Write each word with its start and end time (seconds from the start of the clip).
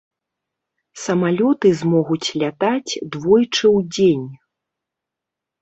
Самалёты 1.05 1.67
змогуць 1.81 2.33
лятаць 2.45 2.99
двойчы 3.17 3.63
ў 3.77 3.79
дзень. 3.93 4.25